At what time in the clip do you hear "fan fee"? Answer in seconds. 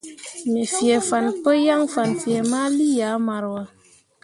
1.93-2.41